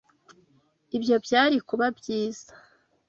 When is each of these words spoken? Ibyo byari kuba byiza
Ibyo 0.97 1.15
byari 1.25 1.57
kuba 1.67 1.85
byiza 1.97 2.51